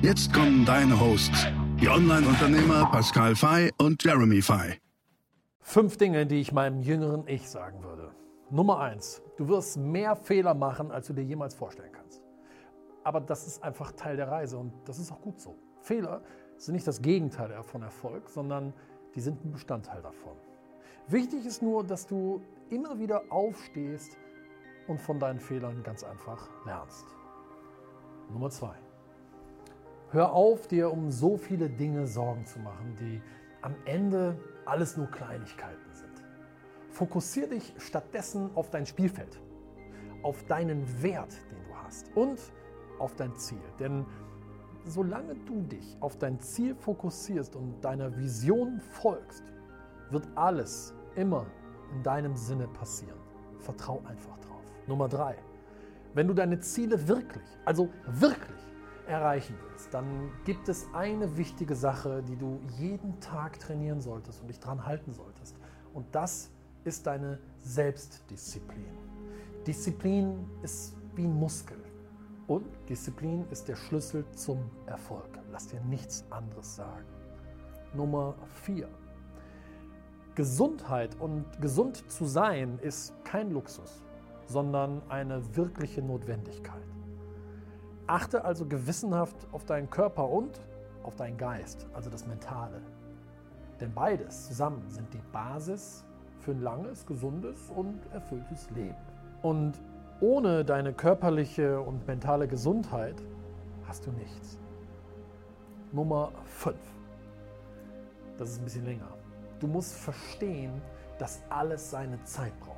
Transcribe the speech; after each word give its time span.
Jetzt 0.00 0.32
kommen 0.32 0.64
deine 0.64 0.98
Hosts, 1.00 1.48
die 1.80 1.88
Online-Unternehmer 1.88 2.88
Pascal 2.92 3.34
Fay 3.34 3.72
und 3.78 4.02
Jeremy 4.04 4.40
Fay. 4.40 4.78
Fünf 5.58 5.96
Dinge, 5.96 6.24
die 6.24 6.40
ich 6.40 6.52
meinem 6.52 6.82
jüngeren 6.82 7.26
Ich 7.26 7.50
sagen 7.50 7.82
würde. 7.82 8.12
Nummer 8.48 8.78
eins, 8.78 9.20
du 9.38 9.48
wirst 9.48 9.76
mehr 9.76 10.14
Fehler 10.14 10.54
machen, 10.54 10.92
als 10.92 11.08
du 11.08 11.14
dir 11.14 11.24
jemals 11.24 11.56
vorstellen 11.56 11.90
kannst. 11.90 12.22
Aber 13.02 13.20
das 13.20 13.48
ist 13.48 13.64
einfach 13.64 13.90
Teil 13.90 14.16
der 14.16 14.28
Reise 14.28 14.56
und 14.56 14.72
das 14.84 15.00
ist 15.00 15.10
auch 15.10 15.20
gut 15.20 15.40
so. 15.40 15.56
Fehler 15.80 16.22
sind 16.58 16.74
nicht 16.74 16.86
das 16.86 17.02
Gegenteil 17.02 17.60
von 17.64 17.82
Erfolg, 17.82 18.30
sondern 18.30 18.72
die 19.16 19.20
sind 19.20 19.44
ein 19.44 19.50
Bestandteil 19.50 20.00
davon. 20.00 20.36
Wichtig 21.08 21.44
ist 21.44 21.60
nur, 21.60 21.82
dass 21.82 22.06
du 22.06 22.40
immer 22.70 23.00
wieder 23.00 23.22
aufstehst 23.30 24.16
und 24.86 25.00
von 25.00 25.18
deinen 25.18 25.40
Fehlern 25.40 25.82
ganz 25.82 26.04
einfach 26.04 26.48
lernst. 26.64 27.06
Nummer 28.30 28.50
zwei. 28.50 28.76
Hör 30.10 30.32
auf, 30.32 30.66
dir 30.68 30.90
um 30.90 31.10
so 31.10 31.36
viele 31.36 31.68
Dinge 31.68 32.06
Sorgen 32.06 32.46
zu 32.46 32.58
machen, 32.60 32.96
die 32.98 33.20
am 33.60 33.74
Ende 33.84 34.38
alles 34.64 34.96
nur 34.96 35.06
Kleinigkeiten 35.08 35.92
sind. 35.92 36.24
Fokussiere 36.88 37.48
dich 37.48 37.74
stattdessen 37.76 38.48
auf 38.54 38.70
dein 38.70 38.86
Spielfeld, 38.86 39.38
auf 40.22 40.42
deinen 40.44 41.02
Wert, 41.02 41.34
den 41.50 41.62
du 41.62 41.76
hast 41.84 42.10
und 42.16 42.40
auf 42.98 43.16
dein 43.16 43.36
Ziel. 43.36 43.60
Denn 43.78 44.06
solange 44.86 45.34
du 45.34 45.60
dich 45.60 45.98
auf 46.00 46.16
dein 46.16 46.40
Ziel 46.40 46.74
fokussierst 46.74 47.54
und 47.54 47.78
deiner 47.82 48.16
Vision 48.16 48.80
folgst, 48.80 49.44
wird 50.08 50.26
alles 50.36 50.94
immer 51.16 51.44
in 51.92 52.02
deinem 52.02 52.34
Sinne 52.34 52.66
passieren. 52.68 53.18
Vertrau 53.58 54.00
einfach 54.06 54.38
drauf. 54.38 54.64
Nummer 54.86 55.06
drei. 55.06 55.36
Wenn 56.14 56.26
du 56.26 56.32
deine 56.32 56.60
Ziele 56.60 57.08
wirklich, 57.08 57.44
also 57.66 57.90
wirklich 58.06 58.68
erreichen 59.08 59.56
willst, 59.68 59.92
dann 59.92 60.30
gibt 60.44 60.68
es 60.68 60.86
eine 60.92 61.36
wichtige 61.36 61.74
Sache, 61.74 62.22
die 62.22 62.36
du 62.36 62.60
jeden 62.78 63.18
Tag 63.20 63.58
trainieren 63.58 64.00
solltest 64.00 64.40
und 64.42 64.48
dich 64.48 64.60
dran 64.60 64.84
halten 64.86 65.12
solltest. 65.12 65.56
Und 65.94 66.06
das 66.14 66.50
ist 66.84 67.06
deine 67.06 67.38
Selbstdisziplin. 67.58 68.86
Disziplin 69.66 70.48
ist 70.62 70.96
wie 71.14 71.24
ein 71.24 71.34
Muskel. 71.34 71.78
Und 72.46 72.66
Disziplin 72.88 73.44
ist 73.50 73.68
der 73.68 73.76
Schlüssel 73.76 74.24
zum 74.32 74.70
Erfolg. 74.86 75.38
Lass 75.52 75.66
dir 75.66 75.80
nichts 75.80 76.24
anderes 76.30 76.76
sagen. 76.76 77.04
Nummer 77.94 78.34
4. 78.64 78.88
Gesundheit 80.34 81.16
und 81.20 81.44
gesund 81.60 82.10
zu 82.10 82.24
sein 82.24 82.78
ist 82.80 83.12
kein 83.24 83.50
Luxus, 83.50 84.02
sondern 84.46 85.02
eine 85.10 85.56
wirkliche 85.56 86.00
Notwendigkeit. 86.00 86.97
Achte 88.08 88.44
also 88.44 88.64
gewissenhaft 88.64 89.36
auf 89.52 89.66
deinen 89.66 89.90
Körper 89.90 90.28
und 90.28 90.58
auf 91.02 91.14
deinen 91.14 91.36
Geist, 91.36 91.86
also 91.92 92.08
das 92.08 92.26
Mentale. 92.26 92.80
Denn 93.80 93.92
beides 93.92 94.46
zusammen 94.48 94.82
sind 94.88 95.12
die 95.12 95.20
Basis 95.30 96.04
für 96.40 96.52
ein 96.52 96.62
langes, 96.62 97.04
gesundes 97.04 97.70
und 97.70 98.00
erfülltes 98.12 98.70
Leben. 98.70 98.96
Und 99.42 99.74
ohne 100.20 100.64
deine 100.64 100.94
körperliche 100.94 101.80
und 101.80 102.06
mentale 102.06 102.48
Gesundheit 102.48 103.22
hast 103.86 104.06
du 104.06 104.10
nichts. 104.12 104.58
Nummer 105.92 106.32
5. 106.46 106.76
Das 108.38 108.50
ist 108.50 108.58
ein 108.58 108.64
bisschen 108.64 108.86
länger. 108.86 109.08
Du 109.60 109.66
musst 109.66 109.94
verstehen, 109.94 110.80
dass 111.18 111.42
alles 111.50 111.90
seine 111.90 112.22
Zeit 112.24 112.58
braucht. 112.60 112.76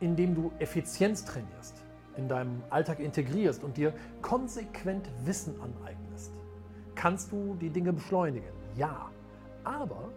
Indem 0.00 0.34
du 0.34 0.52
Effizienz 0.58 1.24
trainierst, 1.24 1.82
in 2.16 2.28
deinem 2.28 2.62
Alltag 2.70 3.00
integrierst 3.00 3.64
und 3.64 3.76
dir 3.76 3.92
konsequent 4.20 5.08
Wissen 5.24 5.54
aneignest, 5.60 6.32
kannst 6.94 7.32
du 7.32 7.54
die 7.60 7.70
Dinge 7.70 7.92
beschleunigen. 7.92 8.52
Ja, 8.76 9.10
aber 9.64 10.10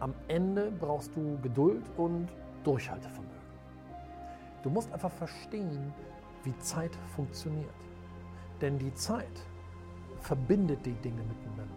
am 0.00 0.14
Ende 0.28 0.70
brauchst 0.70 1.14
du 1.16 1.38
Geduld 1.42 1.84
und 1.96 2.28
Durchhaltevermögen. 2.64 3.28
Du 4.62 4.70
musst 4.70 4.92
einfach 4.92 5.12
verstehen, 5.12 5.92
wie 6.44 6.56
Zeit 6.58 6.94
funktioniert. 7.14 7.68
Denn 8.60 8.78
die 8.78 8.92
Zeit 8.94 9.26
verbindet 10.20 10.84
die 10.84 10.92
Dinge 10.94 11.22
miteinander. 11.22 11.74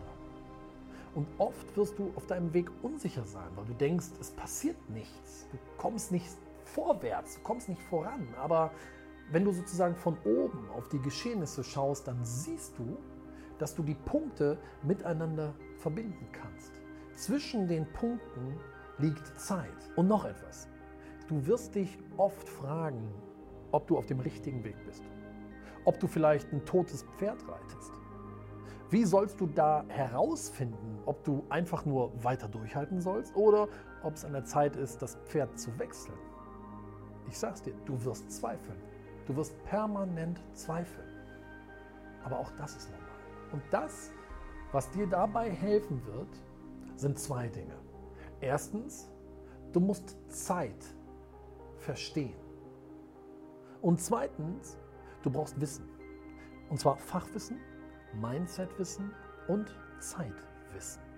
Und 1.13 1.28
oft 1.38 1.75
wirst 1.75 1.99
du 1.99 2.11
auf 2.16 2.25
deinem 2.25 2.53
Weg 2.53 2.72
unsicher 2.81 3.25
sein, 3.25 3.49
weil 3.55 3.66
du 3.66 3.73
denkst, 3.73 4.07
es 4.19 4.31
passiert 4.31 4.78
nichts. 4.89 5.47
Du 5.51 5.57
kommst 5.78 6.11
nicht 6.11 6.25
vorwärts, 6.63 7.35
du 7.35 7.41
kommst 7.41 7.69
nicht 7.69 7.81
voran. 7.83 8.28
Aber 8.39 8.72
wenn 9.31 9.46
du 9.46 9.52
sozusagen 9.52 9.96
von 9.96 10.18
oben 10.25 10.69
auf 10.75 10.90
die 10.90 11.00
Geschehnisse 11.00 11.64
schaust, 11.64 12.08
dann 12.08 12.24
siehst 12.24 12.78
du, 12.78 12.97
dass 13.58 13.74
du 13.75 13.84
die 13.84 13.96
Punkte 13.96 14.58
miteinander 14.84 15.53
verbinden 15.78 16.28
kannst. 16.31 16.81
Zwischen 17.16 17.68
den 17.68 17.86
Punkten 17.94 18.58
liegt 18.97 19.25
Zeit. 19.40 19.70
Und 19.96 20.08
noch 20.08 20.25
etwas. 20.25 20.68
Du 21.28 21.46
wirst 21.46 21.75
dich 21.75 21.97
oft 22.18 22.47
fragen, 22.50 23.08
ob 23.72 23.88
du 23.88 23.97
auf 23.97 24.06
dem 24.06 24.20
richtigen 24.20 24.64
Weg 24.64 24.75
bist. 24.86 25.03
Ob 25.86 26.00
du 26.00 26.08
vielleicht 26.08 26.52
ein 26.52 26.66
totes 26.66 27.03
Pferd 27.18 27.41
reitest. 27.47 27.94
Wie 28.90 29.06
sollst 29.06 29.40
du 29.40 29.47
da 29.47 29.86
herausfinden, 29.88 31.00
ob 31.06 31.24
du 31.24 31.46
einfach 31.47 31.86
nur 31.86 32.12
weiter 32.22 32.50
durchhalten 32.50 33.00
sollst 33.00 33.34
oder 33.38 33.70
ob 34.03 34.16
es 34.16 34.25
an 34.25 34.34
der 34.34 34.44
Zeit 34.44 34.75
ist, 34.75 35.02
das 35.02 35.16
Pferd 35.25 35.58
zu 35.58 35.78
wechseln? 35.80 36.18
Ich 37.30 37.38
sag's 37.38 37.62
dir, 37.62 37.74
du 37.86 38.03
wirst 38.03 38.30
zweifeln. 38.30 38.91
Du 39.28 39.36
wirst 39.36 39.54
permanent 39.66 40.40
zweifeln. 40.54 41.08
Aber 42.24 42.40
auch 42.40 42.52
das 42.58 42.76
ist 42.76 42.90
normal. 42.92 43.08
Und 43.52 43.62
das, 43.72 44.12
was 44.72 44.90
dir 44.92 45.08
dabei 45.08 45.50
helfen 45.50 46.06
wird, 46.06 46.30
sind 46.96 47.20
zwei 47.20 47.48
Dinge. 47.48 47.76
Erstens, 48.40 49.09
du 49.74 49.80
musst 49.80 50.18
Zeit 50.30 50.86
verstehen. 51.78 52.36
Und 53.82 54.00
zweitens, 54.00 54.78
du 55.24 55.32
brauchst 55.32 55.59
Wissen. 55.59 55.90
Und 56.70 56.80
zwar 56.80 56.98
Fachwissen, 56.98 57.59
Mindsetwissen 58.14 59.12
und 59.48 59.76
Zeitwissen. 60.00 61.10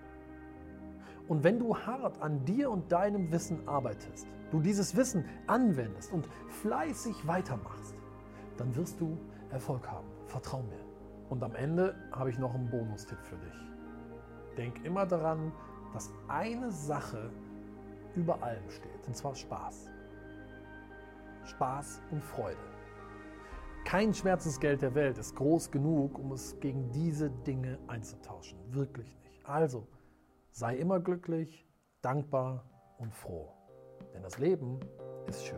Und 1.28 1.44
wenn 1.44 1.60
du 1.60 1.76
hart 1.78 2.22
an 2.22 2.44
dir 2.46 2.70
und 2.70 2.92
deinem 2.92 3.32
Wissen 3.32 3.68
arbeitest, 3.68 4.28
du 4.52 4.60
dieses 4.60 4.96
Wissen 4.96 5.26
anwendest 5.48 6.12
und 6.12 6.28
fleißig 6.62 7.26
weitermachst, 7.26 7.96
dann 8.58 8.76
wirst 8.76 9.00
du 9.00 9.18
Erfolg 9.50 9.88
haben. 9.90 10.08
Vertrau 10.28 10.62
mir. 10.64 10.84
Und 11.30 11.42
am 11.44 11.56
Ende 11.56 11.96
habe 12.12 12.30
ich 12.30 12.38
noch 12.38 12.54
einen 12.54 12.70
Bonustipp 12.70 13.20
für 13.24 13.38
dich. 13.38 13.54
Denk 14.58 14.84
immer 14.86 15.06
daran, 15.06 15.52
dass 15.94 16.12
eine 16.28 16.72
Sache 16.72 17.32
über 18.16 18.42
allem 18.44 18.70
steht, 18.70 19.08
und 19.08 19.16
zwar 19.16 19.34
Spaß. 19.34 19.90
Spaß 21.46 22.02
und 22.12 22.24
Freude. 22.24 22.58
Kein 23.86 24.14
Schmerzensgeld 24.14 24.82
der 24.82 24.96
Welt 24.96 25.18
ist 25.18 25.36
groß 25.36 25.72
genug, 25.72 26.18
um 26.18 26.32
es 26.32 26.60
gegen 26.60 26.92
diese 26.92 27.30
Dinge 27.30 27.78
einzutauschen. 27.88 28.58
Wirklich 28.70 29.08
nicht. 29.24 29.46
Also, 29.46 29.86
sei 30.54 30.76
immer 30.78 31.00
glücklich, 31.00 31.68
dankbar 32.02 32.64
und 33.00 33.14
froh. 33.14 33.52
Denn 34.14 34.22
das 34.22 34.38
Leben 34.38 34.80
ist 35.28 35.46
schön. 35.46 35.58